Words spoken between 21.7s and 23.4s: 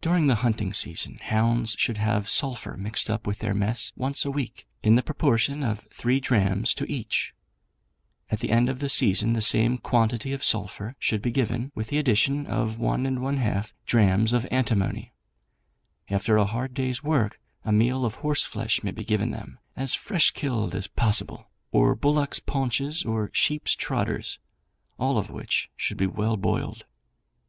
or bullocks' paunches or